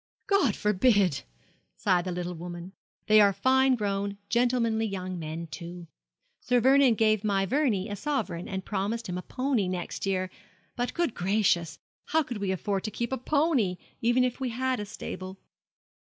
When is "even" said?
14.01-14.23